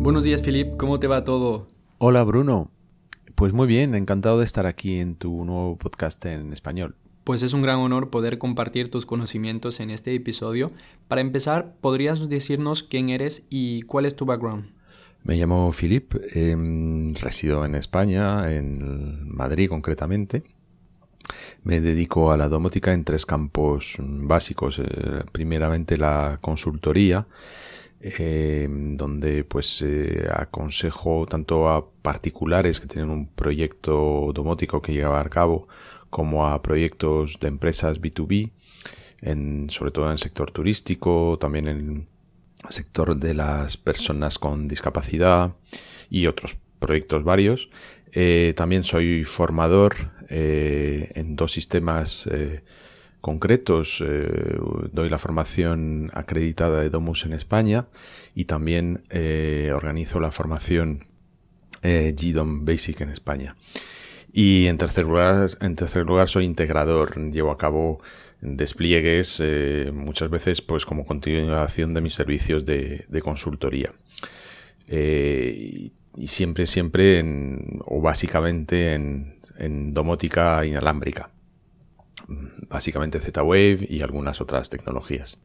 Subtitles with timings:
[0.00, 0.78] Buenos días, Filip.
[0.78, 1.68] ¿Cómo te va todo?
[1.98, 2.70] Hola, Bruno.
[3.34, 6.96] Pues muy bien, encantado de estar aquí en tu nuevo podcast en español.
[7.24, 10.70] Pues es un gran honor poder compartir tus conocimientos en este episodio.
[11.06, 14.70] Para empezar, ¿podrías decirnos quién eres y cuál es tu background?
[15.22, 20.44] Me llamo Filip, em, resido en España, en Madrid concretamente.
[21.64, 24.80] Me dedico a la domótica en tres campos básicos.
[24.80, 27.26] Eh, primeramente la consultoría,
[28.00, 35.26] em, donde pues eh, aconsejo tanto a particulares que tienen un proyecto domótico que llevar
[35.26, 35.68] a cabo,
[36.10, 38.50] como a proyectos de empresas B2B,
[39.22, 42.08] en, sobre todo en el sector turístico, también en
[42.68, 45.54] sector de las personas con discapacidad
[46.10, 47.70] y otros proyectos varios.
[48.12, 49.94] Eh, también soy formador
[50.28, 52.62] eh, en dos sistemas eh,
[53.22, 54.04] concretos.
[54.92, 57.86] doy la formación acreditada de Domus en España
[58.34, 59.04] y también
[59.72, 61.06] organizo la formación
[61.82, 63.56] GDOM Basic en España.
[64.32, 67.16] Y en tercer lugar, en tercer lugar soy integrador.
[67.30, 68.00] Llevo a cabo
[68.40, 69.40] despliegues
[69.92, 73.92] muchas veces pues como continuación de mis servicios de, consultoría.
[76.16, 81.30] Y, siempre, siempre en, o básicamente en, en domótica inalámbrica.
[82.68, 85.42] Básicamente Z-Wave y algunas otras tecnologías.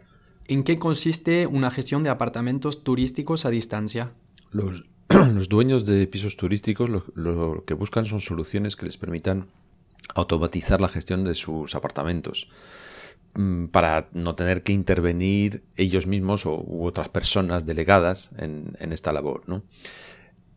[0.48, 4.14] ¿En qué consiste una gestión de apartamentos turísticos a distancia?
[4.52, 9.48] Los, los dueños de pisos turísticos lo, que buscan son soluciones que les permitan
[10.16, 12.50] automatizar la gestión de sus apartamentos
[13.34, 19.12] mm, para no tener que intervenir ellos mismos o, u otras personas delegadas en, esta
[19.12, 19.44] labor.
[19.48, 19.64] ¿no?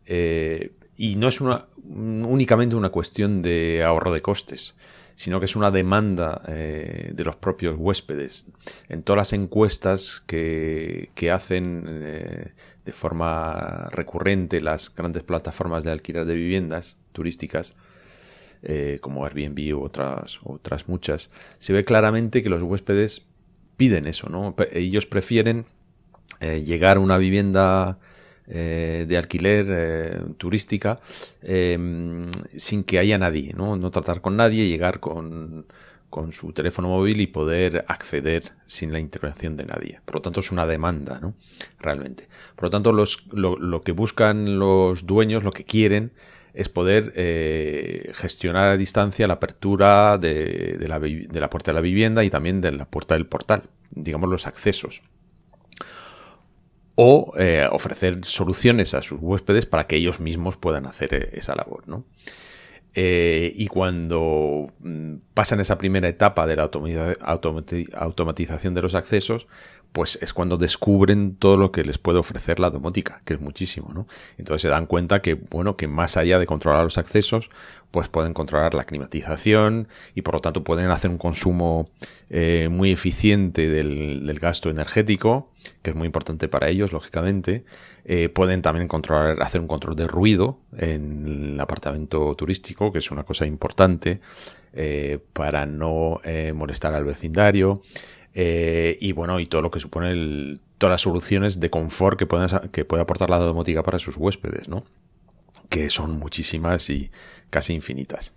[0.05, 4.75] Eh, y no es una, únicamente una cuestión de ahorro de costes,
[5.15, 8.45] sino que es una demanda eh, de los propios huéspedes.
[8.89, 12.53] En todas las encuestas que, hacen eh,
[12.85, 17.75] de forma recurrente las grandes plataformas de alquiler de viviendas turísticas,
[18.99, 23.25] como Airbnb u otras, otras muchas, se ve claramente que los huéspedes
[23.75, 24.53] piden eso, ¿no?
[24.71, 25.65] Ellos prefieren
[26.39, 27.97] llegar a una vivienda
[28.53, 30.99] eh, de alquiler eh, turística
[31.41, 33.77] em, sin que haya nadie, ¿no?
[33.77, 35.67] No tratar con nadie, llegar con,
[36.09, 40.01] con su teléfono móvil y poder acceder sin la intervención de nadie.
[40.03, 41.33] Por lo tanto, es una demanda, ¿no?
[41.79, 42.27] Realmente.
[42.57, 46.11] Por lo tanto, los, lo, que buscan los dueños, lo que quieren,
[46.53, 51.75] es poder eh, gestionar a distancia la apertura de, de, la, de la puerta de
[51.75, 55.01] la vivienda y también de la puerta del portal, digamos los accesos
[56.95, 61.55] o eh, ofrecer soluciones a sus huéspedes para que ellos mismos puedan hacer eh, esa
[61.55, 61.87] labor.
[61.87, 62.05] ¿no?
[62.93, 66.69] Eh, y cuando mm, pasan esa primera etapa de la
[67.93, 69.47] automatización de los accesos,
[69.91, 73.91] pues es cuando descubren todo lo que les puede ofrecer la domótica, que es muchísimo,
[73.93, 74.07] ¿no?
[74.37, 77.49] Entonces se dan cuenta que, bueno, que más allá de controlar los accesos,
[77.91, 81.89] pues pueden controlar la climatización y por lo tanto pueden hacer un consumo
[82.29, 85.51] eh, muy eficiente del, gasto energético,
[85.83, 87.65] que es muy importante para ellos, lógicamente.
[88.05, 93.11] Eh, pueden también controlar, hacer un control de ruido en el apartamento turístico, que es
[93.11, 94.21] una cosa importante
[94.73, 96.21] eh, para no
[96.55, 97.81] molestar al vecindario.
[98.33, 102.85] Y bueno, y todo lo que supone todas las soluciones de confort que, pueden, que
[102.85, 104.83] puede aportar la domótica para sus huéspedes, ¿no?
[105.71, 107.11] que son muchísimas y
[107.49, 108.33] casi infinitas.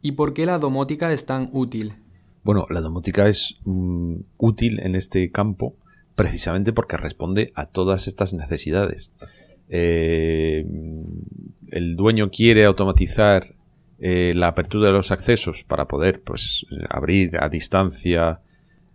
[0.00, 1.94] ¿Y por qué la domótica es tan útil?
[2.42, 5.76] Bueno, la domótica es mm, útil en este campo
[6.14, 9.12] precisamente porque responde a todas estas necesidades.
[9.68, 10.66] Eh,
[11.68, 13.54] el dueño quiere automatizar
[13.98, 18.40] eh, la apertura de los accesos para poder pues, abrir a distancia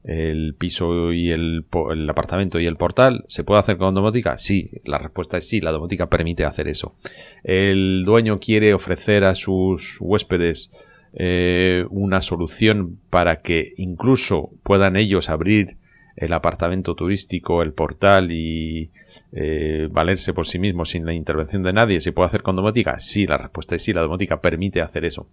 [0.07, 1.65] el piso y el,
[2.09, 4.37] apartamento y el portal, ¿se puede hacer con domótica?
[4.37, 6.95] Sí, la respuesta es sí, la domótica permite hacer eso.
[7.43, 10.71] El dueño quiere ofrecer a sus huéspedes
[11.13, 15.75] eh, una solución para que incluso puedan ellos abrir
[16.15, 18.91] el apartamento turístico, el portal y
[19.33, 21.99] eh, valerse por sí mismos sin la intervención de nadie.
[21.99, 22.97] ¿Se puede hacer con domótica?
[22.99, 25.27] Sí, la respuesta es sí, la domótica permite hacer eso.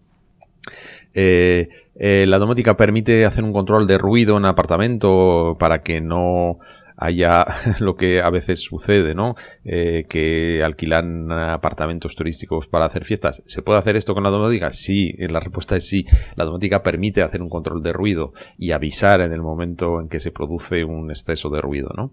[1.14, 6.58] Eh, eh, la domótica permite hacer un control de ruido en apartamento para que no
[6.96, 7.46] haya
[7.78, 9.34] lo que a veces sucede, ¿no?
[9.64, 13.42] Eh, que alquilan apartamentos turísticos para hacer fiestas.
[13.46, 14.72] ¿Se puede hacer esto con la domótica?
[14.72, 16.04] Sí, la respuesta es sí.
[16.36, 20.20] La domótica permite hacer un control de ruido y avisar en el momento en que
[20.20, 22.12] se produce un exceso de ruido, ¿no?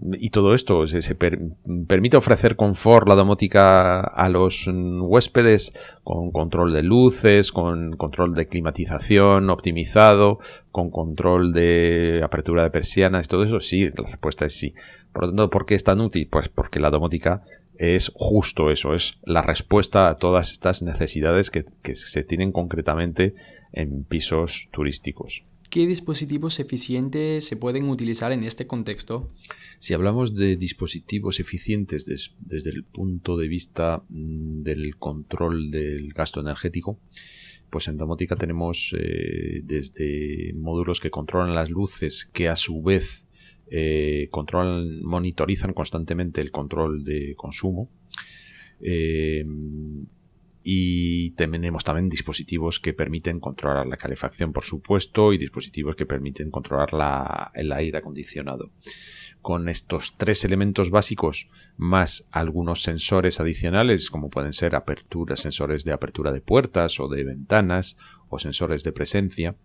[0.00, 5.74] Y todo esto se, permite ofrecer confort la domótica a los huéspedes
[6.04, 10.38] con control de luces, con control de climatización optimizado,
[10.70, 14.74] con control de apertura de persianas, todo eso sí, la respuesta es sí.
[15.12, 16.28] Por lo tanto, ¿por qué es tan útil?
[16.30, 17.42] Pues porque la domótica
[17.76, 23.34] es justo eso, es la respuesta a todas estas necesidades que se tienen concretamente
[23.72, 25.42] en pisos turísticos.
[25.72, 29.30] ¿Qué dispositivos eficientes se pueden utilizar en este contexto?
[29.78, 32.04] Si hablamos de dispositivos eficientes
[32.40, 37.00] desde el punto de vista mm, del control del gasto energético,
[37.70, 43.26] pues en domótica tenemos eh, desde módulos que controlan las luces, que a su vez
[43.70, 47.88] eh, controlan, monitorizan constantemente el control de consumo.
[48.78, 49.46] Eh,
[50.64, 56.50] y tenemos también dispositivos que permiten controlar la calefacción, por supuesto, y dispositivos que permiten
[56.50, 58.70] controlar la, el aire acondicionado.
[59.40, 65.92] Con estos tres elementos básicos, más algunos sensores adicionales, como pueden ser aperturas, sensores de
[65.92, 67.98] apertura de puertas o de ventanas,
[68.28, 69.56] o sensores de presencia,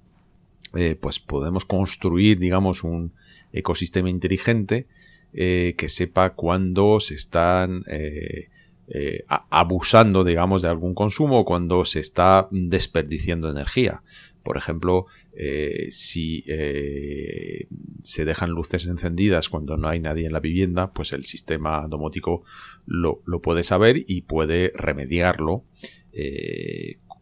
[0.76, 3.14] eh, pues podemos construir, digamos, un
[3.54, 4.88] ecosistema inteligente
[5.34, 8.50] eh, que sepa cuándo se están eh,
[8.89, 14.01] eh, abusando, digamos, de algún consumo cuando se está desperdiciando energía.
[14.44, 17.68] Por ejemplo, eh, si eh,
[18.04, 22.44] se dejan luces encendidas cuando no hay nadie en la vivienda, pues el sistema domótico
[22.86, 25.66] lo, puede saber y puede remediarlo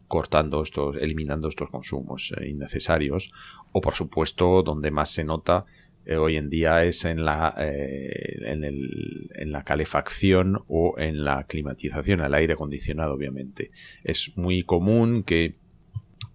[0.06, 3.32] cortando estos, eliminando estos consumos innecesarios.
[3.72, 5.66] O por supuesto, donde más se nota
[6.06, 11.24] eh, hoy en día es en la, eh, en, el, en, la calefacción o en
[11.24, 13.72] la climatización, el aire acondicionado, obviamente.
[14.04, 15.56] Es muy común que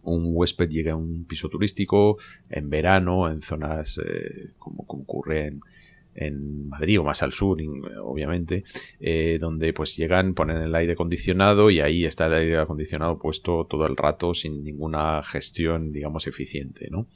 [0.01, 2.17] un huésped llegue a un piso turístico
[2.49, 5.61] en verano, en zonas eh, como, ocurre en,
[6.15, 7.57] en Madrid o más al sur,
[8.03, 8.65] obviamente,
[9.39, 13.87] donde pues llegan, ponen el aire acondicionado y ahí está el aire acondicionado puesto todo
[13.87, 17.07] el rato sin ninguna gestión, digamos, eficiente, ¿no?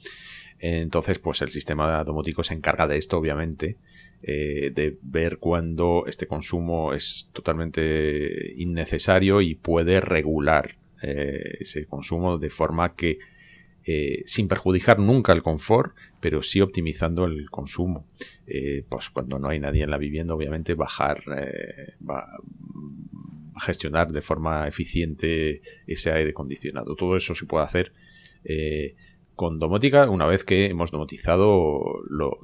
[0.58, 3.76] Entonces, pues el sistema domótico se encarga de esto, obviamente,
[4.22, 12.38] eh, de ver cuándo este consumo es totalmente innecesario y puede regular eh, ese consumo
[12.38, 13.18] de forma que,
[13.84, 18.06] eh, sin perjudicar nunca el confort, pero sí optimizando el consumo.
[18.88, 21.22] pues cuando no hay nadie en la vivienda, obviamente, bajar,
[22.08, 22.26] va,
[23.60, 26.96] gestionar de forma eficiente ese aire acondicionado.
[26.96, 27.92] Todo eso se puede hacer
[29.36, 32.38] con domótica una vez que hemos domotizado lo,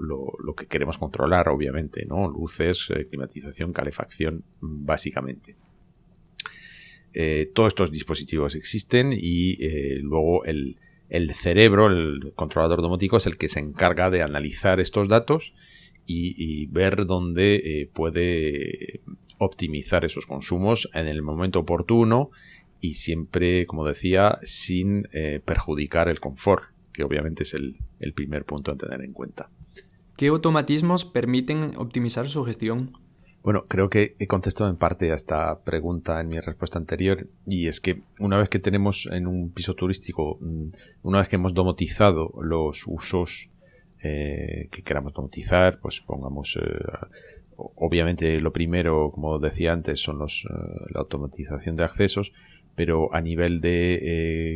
[0.54, 2.28] que queremos controlar, obviamente, ¿no?
[2.28, 5.56] Luces, eh, climatización, calefacción, básicamente.
[7.14, 10.76] Eh, todos estos dispositivos existen y eh, luego el,
[11.32, 15.54] cerebro, el controlador domótico, es el que se encarga de analizar estos datos
[16.06, 19.00] y, ver dónde puede
[19.38, 22.30] optimizar esos consumos en el momento oportuno
[22.80, 25.08] y siempre, como decía, sin
[25.44, 27.76] perjudicar el confort que obviamente es el,
[28.14, 29.48] primer punto a tener en cuenta.
[30.16, 32.92] ¿Qué automatismos permiten optimizar su gestión?
[33.42, 37.66] Bueno, creo que he contestado en parte a esta pregunta en mi respuesta anterior y
[37.66, 40.68] es que una vez que tenemos en un piso turístico, mm,
[41.02, 43.50] una vez que hemos domotizado los usos
[44.04, 46.62] eh, que queramos domotizar, pues pongamos, eh,
[47.56, 50.54] obviamente lo primero, como decía antes, son los, eh,
[50.90, 52.32] la automatización de accesos,
[52.74, 53.98] pero a nivel de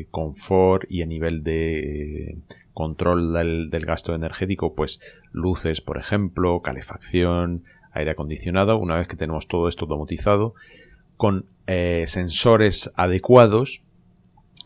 [0.00, 2.38] eh, confort y a nivel de eh,
[2.72, 5.00] control del, gasto energético, pues
[5.32, 10.54] luces, por ejemplo, calefacción, aire acondicionado, una vez que tenemos todo esto domotizado,
[11.16, 13.82] con eh, sensores adecuados,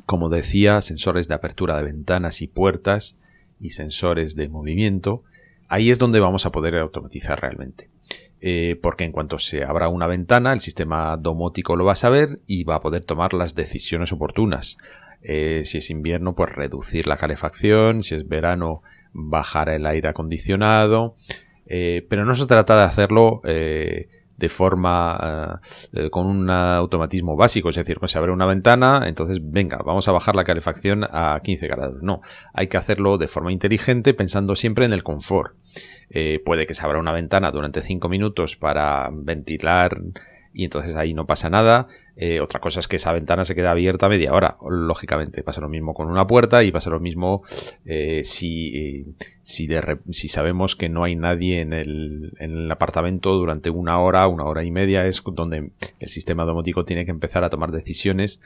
[0.07, 3.19] como decía, sensores de apertura de ventanas y puertas
[3.61, 5.23] y sensores de movimiento,
[5.69, 7.91] ahí es donde vamos a poder automatizar realmente.
[8.43, 12.41] Eh, porque en cuanto se abra una ventana, el sistema domótico lo va a saber
[12.47, 14.79] y va a poder tomar las decisiones oportunas.
[15.23, 18.83] Eh, si es invierno, pues reducir la calefacción, si es verano,
[19.13, 21.15] bajar el aire acondicionado,
[21.67, 23.43] eh, pero no se trata de hacerlo
[24.41, 25.61] de forma
[26.11, 30.13] con un automatismo básico, es decir, pues se abre una ventana, entonces venga, vamos a
[30.13, 32.03] bajar la calefacción a 15 grados.
[32.03, 35.55] No, hay que hacerlo de forma inteligente pensando siempre en el confort.
[36.09, 39.99] Eh, puede que se abra una ventana durante 5 minutos para ventilar
[40.53, 41.87] y entonces ahí no pasa nada.
[42.23, 44.59] Eh, otra cosa es que esa ventana se queda abierta media hora.
[44.69, 47.43] Lógicamente, pasa lo mismo con una puerta y pasa lo mismo
[47.87, 49.07] eh, si,
[49.43, 54.45] si, sabemos que no hay nadie en el, en el, apartamento durante una hora, una
[54.45, 55.07] hora y media.
[55.07, 58.43] Es donde el sistema domótico tiene que empezar a tomar decisiones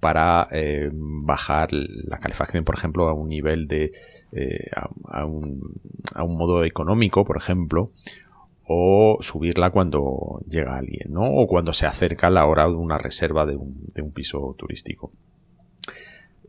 [0.00, 0.48] para
[0.92, 3.92] bajar la calefacción, por ejemplo, a un nivel de
[4.30, 4.70] eh,
[5.06, 5.80] a, un,
[6.14, 7.92] a, un, modo económico, por ejemplo,
[8.70, 11.24] o subirla cuando llega alguien, ¿no?
[11.24, 15.10] O cuando se acerca la hora de una reserva de un, piso turístico.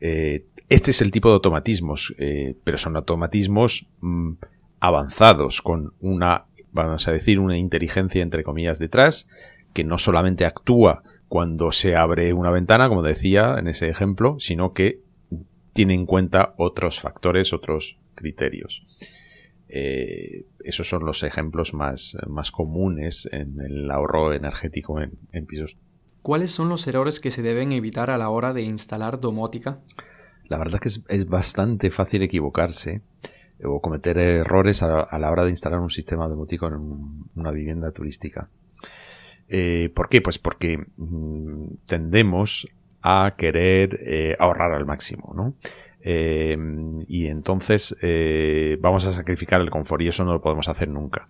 [0.01, 4.33] Eh, este es el tipo de automatismos, eh, pero son automatismos mm,
[4.81, 9.29] avanzados, con una, vamos a decir, una inteligencia entre comillas detrás,
[9.73, 14.73] que no solamente actúa cuando se abre una ventana, como decía en ese ejemplo, sino
[14.73, 14.99] que
[15.71, 18.85] tiene en cuenta otros factores, otros criterios.
[19.71, 25.77] Eh, esos son los ejemplos más, más, comunes en el ahorro energético en, pisos.
[26.23, 29.79] ¿Cuáles son los errores que se deben evitar a la hora de instalar domótica?
[30.47, 33.01] La verdad que es, bastante fácil equivocarse
[33.63, 38.49] o cometer errores a, la hora de instalar un sistema domótico en una vivienda turística.
[39.47, 40.21] Eh, ¿Por qué?
[40.21, 42.67] Pues porque mm, tendemos
[43.01, 45.53] a querer eh, ahorrar al máximo, ¿no?
[47.07, 51.29] Y entonces eh, vamos a sacrificar el confort y eso no lo podemos hacer nunca.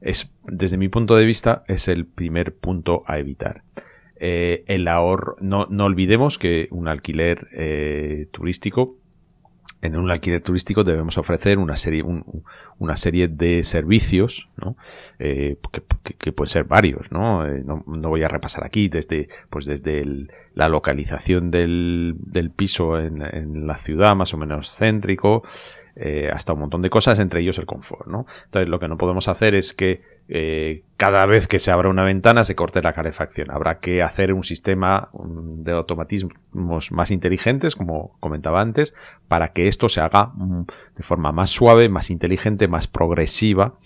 [0.00, 3.62] Es, desde mi punto de vista, es el primer punto a evitar.
[4.20, 8.96] Eh, el ahorro, no, no, olvidemos que un alquiler eh, turístico
[9.80, 12.04] en un alquiler turístico debemos ofrecer una serie,
[12.78, 14.76] una serie de servicios, ¿no?
[15.18, 15.56] Eh,
[16.18, 17.46] que, pueden ser varios, ¿no?
[17.46, 17.84] Eh, ¿no?
[17.86, 20.04] voy a repasar aquí desde, pues desde
[20.54, 22.16] la localización del,
[22.56, 25.42] piso en, en, la ciudad, más o menos céntrico,
[26.00, 28.26] eh, hasta un montón de cosas, entre ellos el confort, ¿no?
[28.46, 32.04] Entonces lo que no podemos hacer es que eh, cada vez que se abra una
[32.04, 33.50] ventana se corte la calefacción.
[33.50, 38.94] Habrá que hacer un sistema de automatismos más inteligentes, como comentaba antes,
[39.26, 40.66] para que esto se haga mm,
[40.96, 43.78] de forma más suave, más inteligente, más progresiva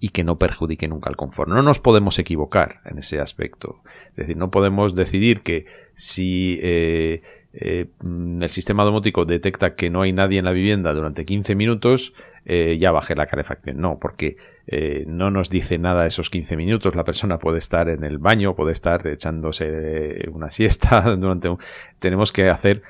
[0.00, 1.50] y que no perjudique nunca el confort.
[1.50, 3.82] No nos podemos equivocar en ese aspecto.
[4.10, 10.02] Es decir, no podemos decidir que si eh, eh, el sistema domótico detecta que no
[10.02, 12.12] hay nadie en la vivienda durante 15 minutos,
[12.44, 13.80] eh, ya baje la calefacción.
[13.80, 14.36] No, porque
[14.66, 16.94] eh, no nos dice nada esos 15 minutos.
[16.94, 21.00] La persona puede estar en el baño, puede estar echándose una siesta.
[21.16, 21.48] Durante
[21.98, 22.82] Tenemos que hacer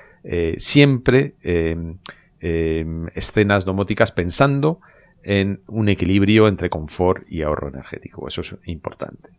[0.58, 1.96] siempre em,
[2.40, 4.80] em, escenas domóticas pensando
[5.22, 8.26] en un equilibrio entre confort y ahorro energético.
[8.26, 9.37] Eso es importante.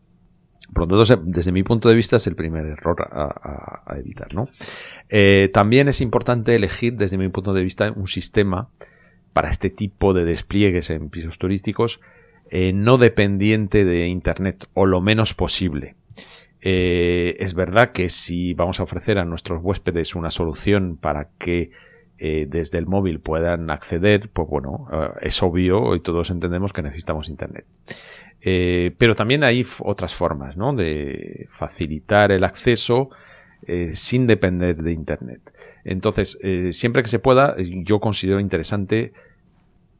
[0.74, 4.34] Por lo tanto, desde mi punto de vista es el primer error a, evitar.
[4.34, 4.50] ¿no?
[5.10, 8.70] Eh, también es importante elegir, desde mi punto de vista, un sistema
[9.34, 12.02] para este tipo de despliegues en pisos turísticos
[12.52, 15.96] eh, no dependiente de Internet o lo menos posible.
[16.62, 21.72] Eh, es verdad que si vamos a ofrecer a nuestros huéspedes una solución para que
[22.20, 24.90] desde el móvil puedan acceder, pues bueno,
[25.22, 27.66] es obvio y todos entendemos que necesitamos Internet.
[28.42, 30.74] Eh, pero también hay otras formas ¿no?
[30.74, 33.10] de facilitar el acceso
[33.68, 35.54] eh, sin depender de Internet.
[35.84, 39.12] Entonces, eh, siempre que se pueda, yo considero interesante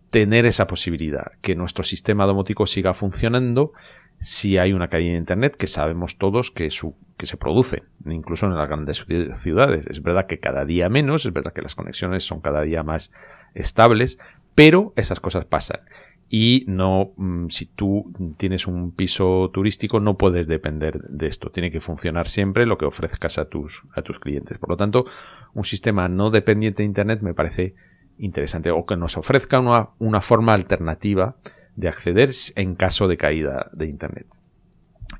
[0.10, 3.74] tener esa posibilidad, que nuestro sistema domótico siga funcionando
[4.20, 8.46] si hay una caída de Internet, que sabemos todos que, su, que se produce, incluso
[8.46, 9.06] en las grandes
[9.36, 9.88] ciudades.
[9.88, 13.12] Es verdad que cada día menos, es verdad que las conexiones son cada día más
[13.54, 14.20] estables,
[14.56, 15.82] pero esas cosas pasan
[16.30, 21.50] y no, mm, si tú tienes un piso turístico, no puedes depender de esto.
[21.50, 24.58] Tiene que funcionar siempre lo que ofrezcas a tus, a tus clientes.
[24.60, 25.06] Por lo tanto,
[25.54, 27.74] un sistema no dependiente de Internet me parece
[28.20, 31.38] interesante o que nos ofrezca una, una forma alternativa
[31.76, 34.28] de acceder en caso de caída de Internet.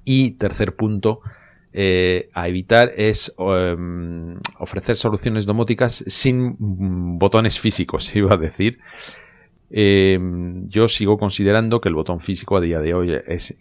[0.06, 1.22] Y tercer punto,
[1.72, 8.80] eh, a evitar es em, ofrecer soluciones domóticas sin mm, botones físicos, iba a decir.
[9.72, 13.56] Em, yo sigo considerando que el botón físico a día de hoy es,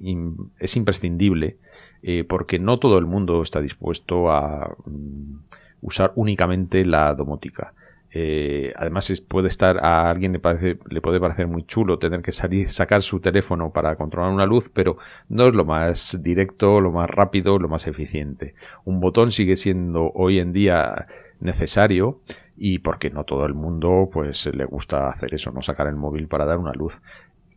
[0.58, 1.58] es imprescindible
[2.02, 5.40] eh, porque no todo el mundo está dispuesto a mm,
[5.82, 7.74] usar únicamente la domótica.
[8.12, 12.32] Eh, además puede estar a alguien le parece le puede parecer muy chulo tener que
[12.32, 14.96] salir sacar su teléfono para controlar una luz pero
[15.28, 18.54] no es lo más directo lo más rápido lo más eficiente
[18.86, 21.06] un botón sigue siendo hoy en día
[21.40, 22.20] necesario
[22.58, 26.26] y porque no todo el mundo pues le gusta hacer eso, no sacar el móvil
[26.26, 27.00] para dar una luz.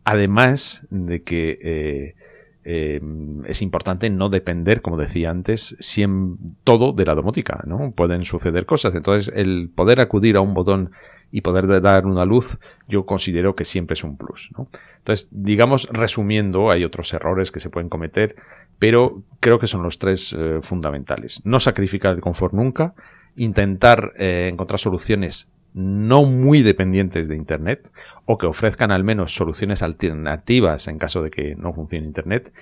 [0.04, 2.14] Además de que eh,
[2.64, 3.00] eh,
[3.46, 7.92] es importante no depender, como decía antes, siempre, todo de la domótica, ¿no?
[7.92, 8.94] Pueden suceder cosas.
[8.94, 10.90] Entonces, el poder acudir a un botón
[11.32, 14.68] y poder dar una luz, yo considero que siempre es un plus, ¿no?
[14.98, 18.36] Entonces, digamos, resumiendo, hay otros errores que se pueden cometer,
[18.78, 21.40] pero creo que son los tres eh, fundamentales.
[21.44, 22.94] No sacrificar el confort nunca,
[23.34, 27.90] intentar eh, encontrar soluciones no muy dependientes de Internet
[28.26, 32.52] o que ofrezcan al menos soluciones alternativas en caso de que no funcione Internet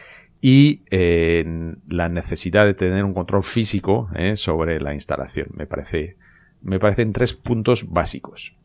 [0.40, 1.45] y eh,
[1.88, 5.49] la necesidad de tener un control físico eh, sobre la instalación.
[5.55, 6.17] Me parece,
[6.62, 8.57] me parecen tres puntos básicos.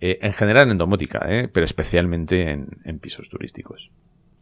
[0.00, 3.90] en general en domótica, pero especialmente en pisos turísticos.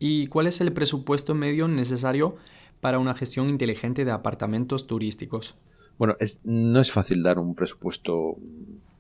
[0.05, 2.35] ¿Y cuál es el presupuesto medio necesario
[2.81, 5.55] para una gestión inteligente de apartamentos turísticos?
[5.97, 8.37] Bueno, no es fácil dar un presupuesto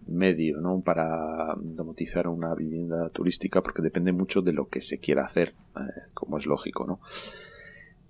[0.07, 0.81] medio ¿no?
[0.81, 5.81] para domotizar una vivienda turística porque depende mucho de lo que se quiera hacer, eh,
[6.15, 6.87] como es lógico.
[6.87, 7.01] ¿no?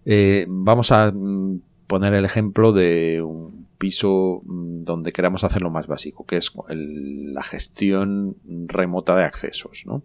[0.05, 5.71] Eh, vamos a mm, poner el ejemplo de un piso mm, donde queramos hacer lo
[5.71, 9.85] más básico, que es la gestión remota de accesos.
[9.87, 10.03] ¿no?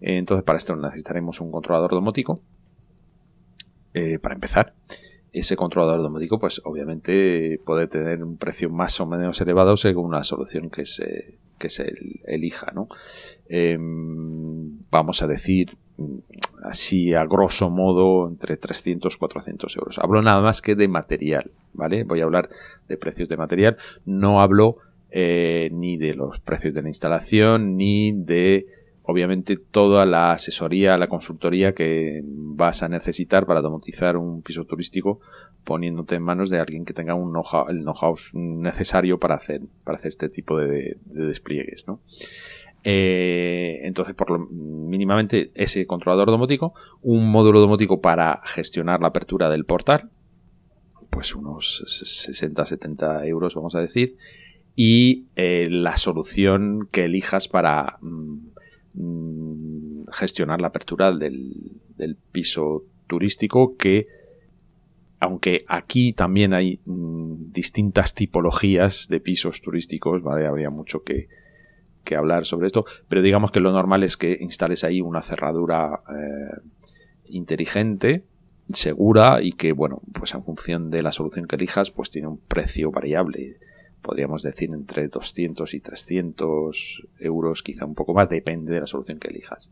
[0.00, 2.42] Entonces, para esto necesitaremos un controlador domótico,
[3.94, 4.74] eh, para empezar
[5.32, 10.24] ese controlador domótico, pues obviamente puede tener un precio más o menos elevado según la
[10.24, 11.92] solución que se, que se
[12.24, 12.88] elija, ¿no?
[13.48, 15.76] Em, vamos a decir
[16.62, 19.98] así a grosso modo entre 300 y 400 euros.
[19.98, 22.04] Hablo nada más que de material, ¿vale?
[22.04, 22.48] Voy a hablar
[22.88, 24.78] de precios de material, no hablo
[25.10, 28.66] eh, ni de los precios de la instalación, ni de
[29.10, 35.20] obviamente toda la asesoría, la consultoría que vas a necesitar para domotizar un piso turístico
[35.64, 37.34] poniéndote en manos de alguien que tenga un
[37.70, 41.88] el know-how necesario para hacer, para hacer este tipo de, despliegues.
[41.88, 42.02] ¿no?
[42.84, 49.48] Eh, entonces, por lo mínimamente ese controlador domótico, un módulo domótico para gestionar la apertura
[49.48, 50.10] del portal,
[51.08, 54.18] pues unos 60-70 euros vamos a decir,
[54.80, 57.98] y eh, la solución que elijas para
[58.98, 61.80] mm, gestionar la apertura del,
[62.32, 64.06] piso turístico que
[65.20, 70.46] aunque aquí también hay mm, distintas tipologías de pisos turísticos, ¿vale?
[70.46, 71.28] Habría mucho que,
[72.16, 76.60] hablar sobre esto, pero digamos que lo normal es que instales ahí una cerradura eh,
[77.26, 78.24] inteligente,
[78.72, 82.38] segura y que, bueno, pues en función de la solución que elijas, pues tiene un
[82.38, 83.58] precio variable
[84.08, 89.18] podríamos decir entre 200 y 300 euros, quizá un poco más, depende de la solución
[89.18, 89.70] que elijas.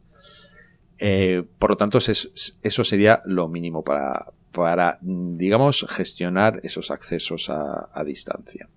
[0.99, 8.69] Eh, por lo tanto, eso sería lo mínimo para, digamos, gestionar esos accesos a, distancia.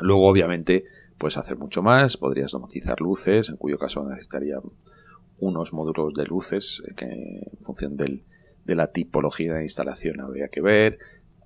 [0.00, 0.86] Luego, obviamente,
[1.18, 4.62] puedes hacer mucho más, podrías domotizar luces, en cuyo caso necesitarían
[5.40, 8.24] unos módulos de luces que en función de
[8.64, 10.98] la tipología de instalación habría que ver,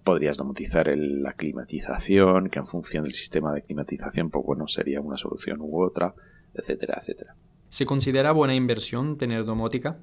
[0.04, 5.16] Podrías domotizar la climatización, que en función del sistema de climatización, pues bueno, sería una
[5.16, 6.14] solución u otra,
[6.52, 7.34] etcétera, etcétera.
[7.70, 9.98] ¿Se considera buena inversión tener domótica?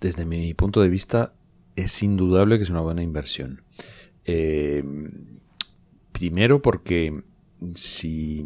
[0.00, 1.32] Desde mi punto de vista,
[1.76, 3.62] es indudable que es una buena inversión.
[4.24, 4.84] Eh,
[6.12, 7.22] primero porque
[7.74, 8.44] si,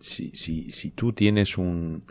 [0.00, 2.04] si, si, tú tienes un,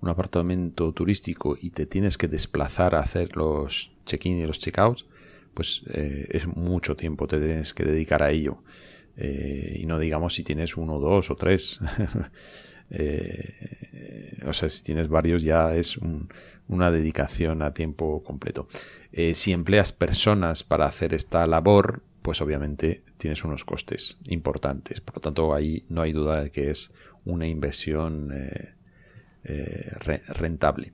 [0.00, 5.06] un, apartamento turístico y te tienes que desplazar a hacer los check-in y los check-outs,
[5.54, 8.62] pues eh, es mucho tiempo te tienes que dedicar a ello.
[9.16, 11.80] Eh, y no digamos si tienes uno, dos o tres.
[12.94, 15.98] Eh, o sea, si tienes varios ya es
[16.68, 18.68] una dedicación a tiempo completo.
[19.32, 25.00] si empleas personas para hacer esta labor, pues obviamente tienes unos costes importantes.
[25.00, 26.92] Por lo tanto, ahí no hay duda de que es
[27.24, 28.30] una inversión
[30.34, 30.92] rentable.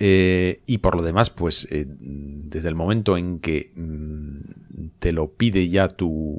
[0.00, 5.32] Eh, y por lo demás, pues eh, desde el momento en que mm, te lo
[5.32, 6.38] pide ya tu.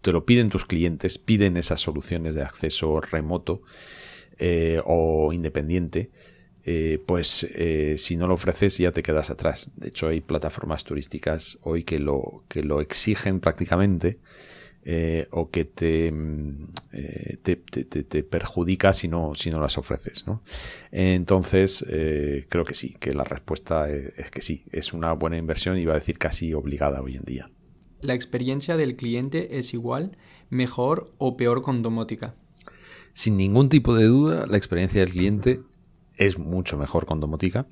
[0.00, 3.60] te lo piden tus clientes, piden esas soluciones de acceso remoto
[4.38, 6.10] eh, o independiente,
[7.06, 7.48] pues
[7.96, 9.70] si no lo ofreces ya te quedas atrás.
[9.76, 14.18] De hecho, hay plataformas turísticas hoy que lo, que lo exigen prácticamente
[14.82, 20.26] eh, o que te, mm, eh, te, te, perjudica si no, si no las ofreces.
[20.26, 20.42] ¿no?
[20.90, 25.76] Entonces, eh, creo que sí, que la respuesta es, que sí, es una buena inversión
[25.76, 27.50] y va a decir casi obligada hoy en día.
[28.00, 30.16] ¿La experiencia del cliente es igual,
[30.48, 32.34] mejor o peor con domótica?
[33.12, 35.60] Sin ningún tipo de duda, la experiencia del cliente
[36.16, 37.66] es mucho mejor con domótica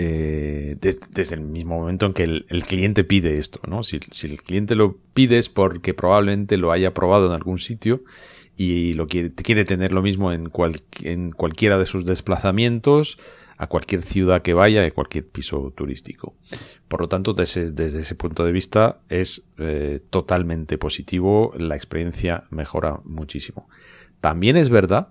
[0.00, 3.82] eh, desde el mismo momento en que el, cliente pide esto, ¿no?
[3.82, 8.04] Si, el cliente lo pide es porque probablemente lo haya probado en algún sitio
[8.56, 10.52] y lo quiere, quiere tener lo mismo en,
[11.02, 13.18] en cualquiera de sus desplazamientos,
[13.56, 16.36] a cualquier ciudad que vaya, a cualquier piso turístico.
[16.86, 23.00] Por lo tanto, desde, ese punto de vista es eh, totalmente positivo, la experiencia mejora
[23.02, 23.68] muchísimo.
[24.20, 25.08] También es verdad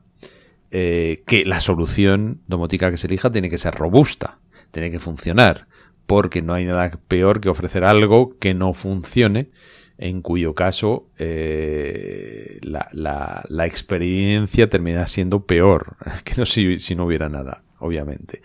[0.71, 4.39] eh, que la solución domótica que se elija tiene que ser robusta
[4.71, 5.67] tiene que funcionar,
[6.05, 9.49] porque no hay nada peor que ofrecer algo que no funcione,
[9.97, 17.29] en cuyo caso eh, la, experiencia termina siendo peor que no si, si no hubiera
[17.29, 18.41] nada, obviamente.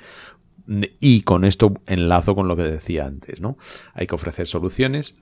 [1.00, 3.58] Y con esto enlazo con lo que decía antes, ¿no?
[3.94, 5.16] Hay que ofrecer soluciones,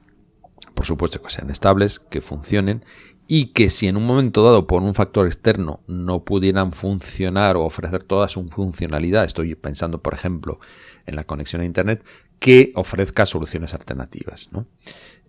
[0.75, 2.85] por supuesto que sean estables, que funcionen
[3.33, 7.62] y que si en un momento dado por un factor externo no pudieran funcionar o
[7.62, 10.59] ofrecer toda su funcionalidad, estoy pensando por ejemplo
[11.07, 12.05] en la conexión a Internet,
[12.40, 14.49] que ofrezca soluciones alternativas.
[14.51, 14.66] ¿no?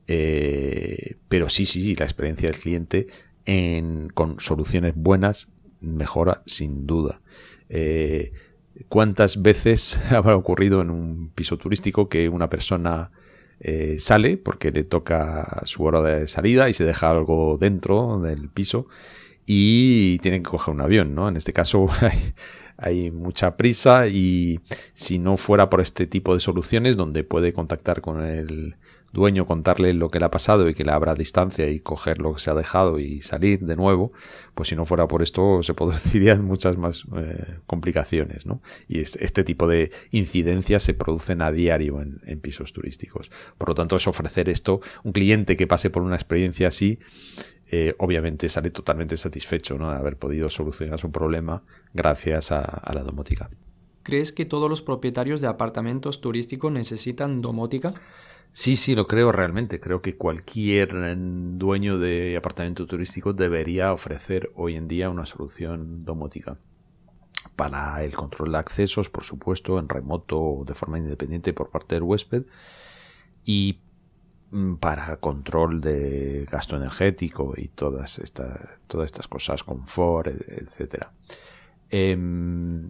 [0.08, 3.06] Eh, pero sí, sí, sí, la experiencia del cliente
[3.46, 7.22] en, con soluciones buenas mejora sin duda.
[7.70, 8.32] Eh,
[8.90, 13.12] ¿Cuántas veces habrá ocurrido en un piso turístico que una persona
[13.64, 18.50] eh, sale porque le toca su hora de salida y se deja algo dentro del
[18.50, 18.88] piso
[19.46, 21.30] y tienen que coger un avión, ¿no?
[21.30, 22.34] En este caso hay,
[22.78, 24.60] hay mucha prisa y
[24.94, 28.78] si no fuera por este tipo de soluciones donde puede contactar con el
[29.14, 32.34] dueño, contarle lo que le ha pasado y que le abra distancia y coger lo
[32.34, 34.12] que se ha dejado y salir de nuevo,
[34.56, 38.62] pues si no fuera por esto se producirían muchas más eh, complicaciones, ¿no?
[38.88, 43.32] Y este, tipo de incidencias se producen a diario en, en, pisos turísticos.
[43.58, 47.00] Por lo tanto, es ofrecer esto, un cliente que pase por una experiencia así,
[47.74, 49.90] eh, obviamente sale totalmente satisfecho ¿no?
[49.92, 53.50] de haber podido solucionar su problema gracias a, la domótica.
[54.04, 57.94] ¿Crees que todos los propietarios de apartamentos turísticos necesitan domótica?
[58.54, 59.80] Sí, sí, lo creo realmente.
[59.80, 66.04] Creo que cualquier eh, dueño de apartamento turístico debería ofrecer hoy en día una solución
[66.04, 66.58] domótica.
[67.56, 71.96] Para el control de accesos, por supuesto, en remoto o de forma independiente por parte
[71.96, 72.44] del huésped.
[73.46, 73.80] Y
[74.52, 81.14] Mm, para control de gasto energético y todas estas, todas estas cosas, confort, etcétera.
[81.90, 82.90] Em,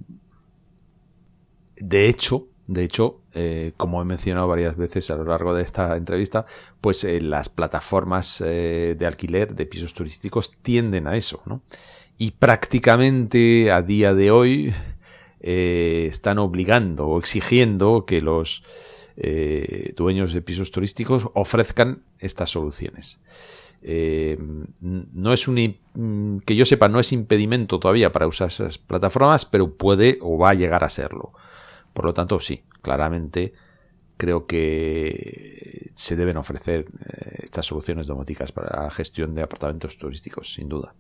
[1.76, 5.98] de hecho, de hecho, eh, como he mencionado varias veces a lo largo de esta
[5.98, 6.46] entrevista,
[6.80, 11.64] pues eh, las plataformas eh, de alquiler de pisos turísticos tienden a eso, ¿no?
[12.18, 14.74] Y prácticamente a día de hoy
[15.44, 18.64] están obligando o exigiendo que los
[19.96, 23.22] dueños de pisos turísticos ofrezcan estas soluciones.
[23.82, 29.76] No es un que yo sepa no es impedimento todavía para usar esas plataformas pero
[29.76, 31.34] puede o va a llegar a serlo
[31.94, 33.54] por lo tanto sí claramente
[34.18, 40.54] creo que se deben ofrecer eh, estas soluciones domóticas para la gestión de apartamentos turísticos
[40.54, 40.94] sin duda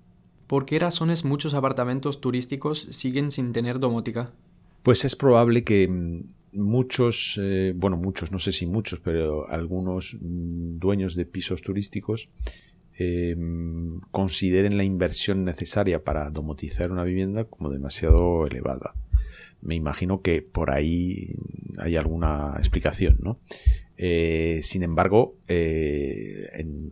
[0.51, 4.33] ¿Por qué razones muchos apartamentos turísticos siguen sin tener domótica?
[4.83, 5.87] Pues es probable que
[6.51, 12.27] muchos, eh, bueno, muchos, no sé si muchos, pero algunos mm, dueños de pisos turísticos
[12.99, 13.33] eh,
[14.11, 18.93] consideren la inversión necesaria para domotizar una vivienda como demasiado elevada.
[19.61, 21.35] Me imagino que por ahí
[21.77, 23.39] hay alguna explicación, ¿no?
[23.97, 25.35] Eh, sin embargo,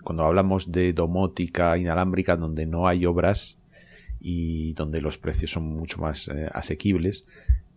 [0.04, 3.60] cuando hablamos de domótica inalámbrica, donde no hay obras
[4.20, 7.26] y donde los precios son mucho más asequibles,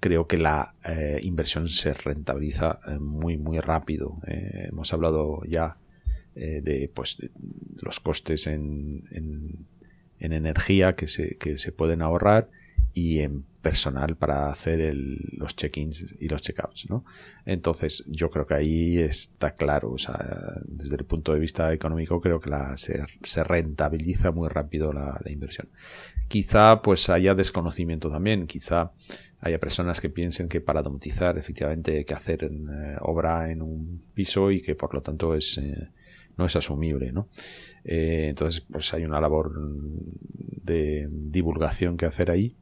[0.02, 4.18] creo que la eh, inversión se rentabiliza eh, muy muy rápido.
[4.26, 5.78] Eh, hemos hablado ya
[6.34, 7.18] de, pues,
[7.82, 12.48] los costes en, en, energía que se, que se, pueden ahorrar
[12.94, 16.90] y en personal para hacer los check-ins y los check-outs.
[16.90, 17.04] ¿no?
[17.46, 19.92] Entonces yo creo que ahí está claro.
[19.92, 24.48] O sea, desde el punto de vista económico creo que la, se, se rentabiliza muy
[24.48, 25.68] rápido la, la inversión.
[26.28, 28.46] Quizá pues haya desconocimiento también.
[28.46, 28.92] Quizá
[29.42, 34.02] haya personas que piensen que para domotizar efectivamente hay que hacer eh, obra en un
[34.14, 35.90] piso y que por lo tanto es eh,
[36.38, 37.28] no es asumible ¿no?
[37.84, 39.52] Eh, entonces pues hay una labor
[40.62, 42.56] de divulgación que hacer ahí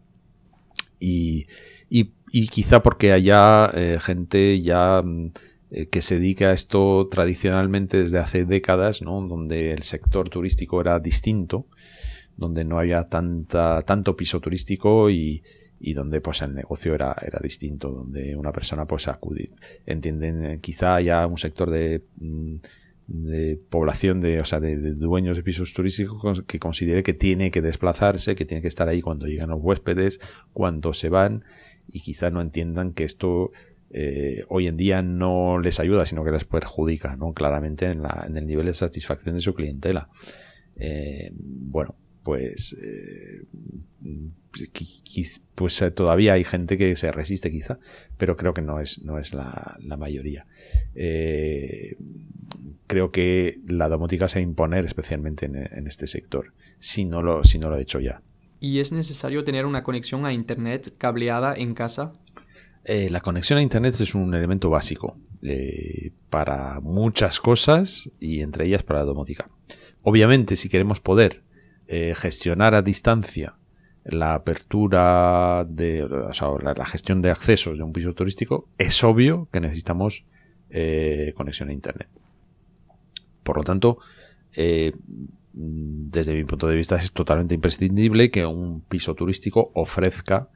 [1.00, 1.46] y,
[1.88, 5.32] y, y quizá porque haya gente ya mm,
[5.90, 9.20] que se dedica a esto tradicionalmente desde hace décadas, ¿no?
[9.26, 11.66] donde el sector turístico era distinto,
[12.36, 15.42] donde no había tanta, tanto piso turístico y,
[15.78, 19.50] y donde pues el negocio era, era distinto, donde una persona pues acudir.
[19.86, 22.56] Entienden, quizá haya un sector de, mm,
[23.10, 27.60] de población de, o sea, de, dueños de pisos turísticos que considere que tiene que
[27.60, 30.20] desplazarse, que tiene que estar ahí cuando llegan los huéspedes,
[30.52, 31.44] cuando se van,
[31.88, 33.50] y quizá no entiendan que esto
[33.90, 37.32] eh, hoy en día no les ayuda, sino que les perjudica, ¿no?
[37.32, 40.08] Claramente en, la, en el nivel de satisfacción de su clientela.
[40.76, 43.42] Eh, bueno, pues eh,
[45.54, 47.78] pues eh, todavía hay gente que se resiste quizá,
[48.16, 50.46] pero creo que no es, no es la, mayoría.
[50.94, 51.96] Eh,
[52.86, 57.44] creo que la domótica se va a imponer especialmente en, este sector, si no, lo,
[57.44, 58.22] si no lo he hecho ya.
[58.58, 62.12] ¿Y es necesario tener una conexión a Internet cableada en casa?
[62.84, 65.18] Eh, la conexión a Internet es un elemento básico
[66.28, 69.48] para muchas cosas y entre ellas para la domótica.
[70.02, 71.42] Obviamente, si queremos poder
[72.14, 73.56] gestionar a distancia
[74.04, 80.24] la apertura de la, gestión de accesos de un piso turístico, es obvio que necesitamos
[80.70, 82.08] eh, conexión a Internet.
[83.42, 83.98] Por lo tanto,
[84.54, 84.92] eh,
[85.52, 90.48] desde mi punto de vista es totalmente imprescindible que un piso turístico ofrezca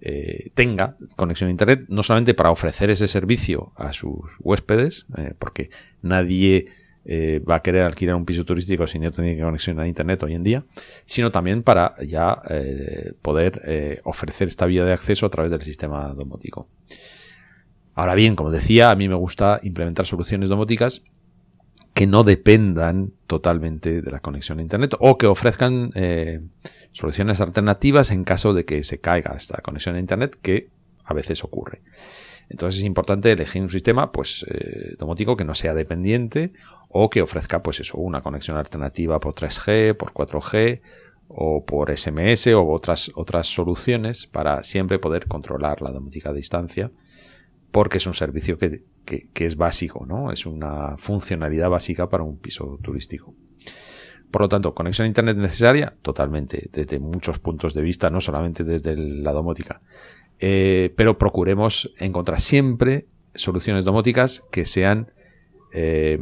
[0.00, 5.34] eh, tenga conexión a Internet, no solamente para ofrecer ese servicio a sus huéspedes, eh,
[5.38, 6.66] porque nadie
[7.04, 10.34] eh, va a querer alquilar un piso turístico si no tiene conexión a Internet hoy
[10.34, 10.64] en día,
[11.04, 12.40] sino también para ya
[13.22, 16.68] poder ofrecer esta vía de acceso a través del sistema domótico.
[17.94, 21.02] Ahora bien, como decía, a mí me gusta implementar soluciones domóticas
[21.94, 26.40] que no dependan totalmente de la conexión a Internet o que ofrezcan eh,
[26.92, 30.70] soluciones alternativas en caso de que se caiga esta conexión a Internet, que
[31.04, 31.82] a veces ocurre.
[32.48, 36.52] Entonces es importante elegir un sistema pues, eh, domótico que no sea dependiente
[36.92, 40.80] o que ofrezca pues eso, una conexión alternativa por 3G, por 4G
[41.28, 46.90] o por SMS o otras, otras soluciones para siempre poder controlar la domótica a distancia
[47.72, 48.84] porque es un servicio que,
[49.34, 50.30] es básico, ¿no?
[50.30, 53.34] Es una funcionalidad básica para un piso turístico.
[54.30, 58.62] Por lo tanto, conexión a Internet necesaria, totalmente, desde muchos puntos de vista, no solamente
[58.62, 59.80] desde la domótica.
[60.38, 65.10] Eh, pero procuremos encontrar siempre soluciones domóticas que sean
[65.72, 66.18] eh,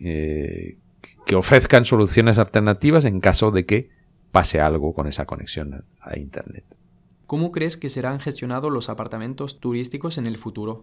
[0.00, 0.78] eh,
[1.26, 3.90] que ofrezcan soluciones alternativas en caso de que
[4.32, 6.64] pase algo con esa conexión a Internet.
[7.26, 10.82] ¿Cómo crees que serán gestionados los apartamentos turísticos en el futuro?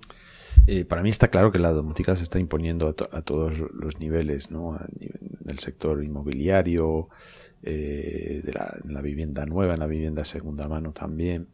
[0.68, 4.52] Eh, para mí está claro que la domótica se está imponiendo a, todos los niveles,
[4.52, 4.78] ¿no?
[5.00, 7.10] en el sector inmobiliario,
[7.64, 11.50] eh, de la, vivienda nueva, en la vivienda segunda mano también.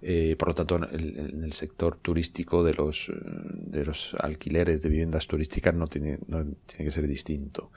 [0.00, 5.26] Eh, por lo tanto, en el, sector turístico de los, de los alquileres de viviendas
[5.26, 7.72] turísticas no tiene, no tiene que ser distinto.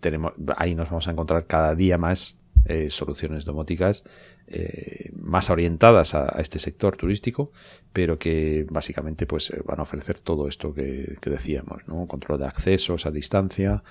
[0.00, 4.04] tenemos, ahí nos vamos a encontrar cada día más eh, soluciones domóticas
[4.46, 7.52] eh, más orientadas a, este sector turístico,
[7.92, 12.06] pero que básicamente pues eh, van a ofrecer todo esto que, decíamos, ¿no?
[12.06, 13.82] Control de accesos a distancia,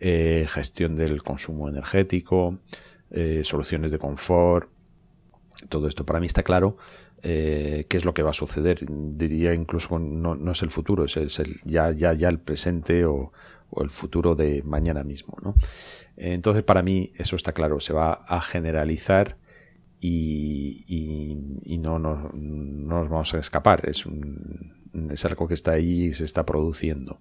[0.00, 2.58] gestión del consumo energético,
[3.44, 4.68] soluciones de confort,
[5.68, 6.76] todo esto para mí está claro
[7.22, 8.84] qué es lo que va a suceder.
[8.88, 13.32] Diría incluso no, no es el futuro, es, ya, ya, ya el presente o,
[13.80, 15.36] el futuro de mañana mismo.
[15.42, 15.54] ¿no?
[16.16, 19.38] Entonces, para mí, eso está claro, se va a generalizar
[20.00, 21.38] y,
[21.80, 23.88] no, nos vamos a escapar.
[23.88, 24.04] Es,
[25.10, 27.20] es algo que está ahí y se está produciendo.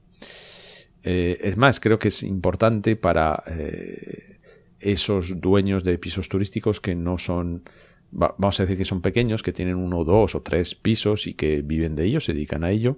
[1.04, 4.40] Eh, es más, creo que es importante para eh,
[4.80, 7.64] esos dueños de pisos turísticos que no son,
[8.12, 11.62] vamos a decir que son pequeños, que tienen uno, dos o tres pisos y que
[11.62, 12.98] viven de ellos, se dedican a ello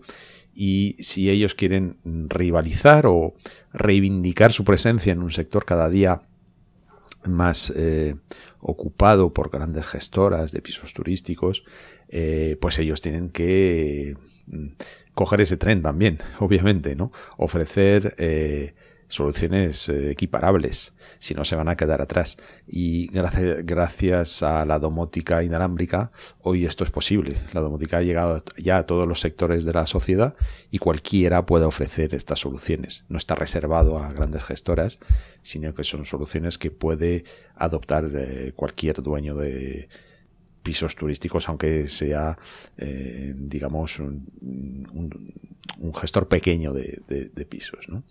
[0.56, 3.34] y si ellos quieren rivalizar o
[3.72, 6.22] reivindicar su presencia en un sector cada día
[7.26, 8.16] más eh,
[8.60, 11.64] ocupado por grandes gestoras de pisos turísticos,
[12.10, 14.16] eh, pues ellos tienen que
[14.48, 14.68] mm,
[15.14, 17.12] coger ese tren también, obviamente, ¿no?
[17.38, 18.76] Ofrecer eh,
[19.14, 22.38] soluciones eh, equiparables, si no se van a quedar atrás.
[22.68, 27.38] Y gracias, gracias a la domótica inalámbrica, hoy esto es posible.
[27.54, 30.36] La domótica ha llegado ya a todos los sectores de la sociedad
[30.72, 33.06] y cualquiera puede ofrecer estas soluciones.
[33.08, 35.00] No está reservado a grandes gestoras,
[35.44, 37.24] sino que son soluciones que puede
[37.56, 39.90] adoptar eh, cualquier dueño de
[40.64, 42.38] pisos turísticos, aunque sea,
[42.78, 44.78] eh, digamos, un,
[45.94, 47.90] gestor pequeño de, de pisos.
[47.90, 48.04] ¿no?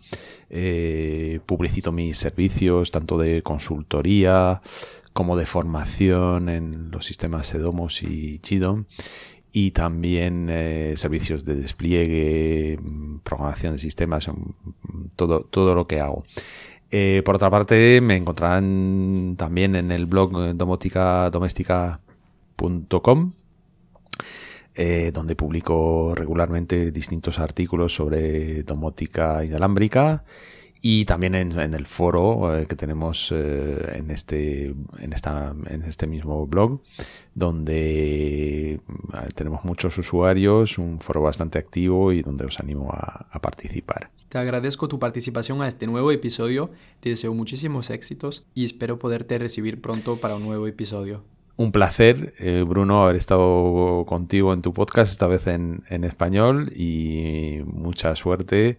[0.50, 4.60] eh, publicito mis servicios, tanto de consultoría
[5.14, 8.84] como de formación en los sistemas Edomos y Chidom.
[9.56, 12.76] Y también eh, servicios de despliegue,
[13.22, 16.24] programación de sistemas, mm, todo, todo lo que hago.
[16.90, 23.32] Eh, por otra parte, me encontrarán también en el blog domoticadoméstica.com,
[24.74, 30.24] eh, donde publico regularmente distintos artículos sobre domótica inalámbrica
[30.86, 36.46] y también en, el foro eh, que tenemos en, este, en, esta, en este mismo
[36.46, 36.82] blog,
[37.34, 38.80] donde
[39.34, 44.10] tenemos muchos usuarios, un foro bastante activo y donde os animo a participar.
[44.34, 49.38] Te agradezco tu participación a este nuevo episodio, te deseo muchísimos éxitos y espero poderte
[49.38, 51.22] recibir pronto para un nuevo episodio.
[51.56, 57.60] Un placer, eh, Bruno, haber estado contigo en tu podcast, esta vez en, español, y
[57.64, 58.76] mucha suerte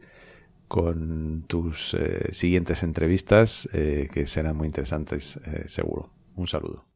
[0.68, 6.10] con tus eh, siguientes entrevistas, eh, que serán muy interesantes, seguro.
[6.36, 6.95] Un saludo.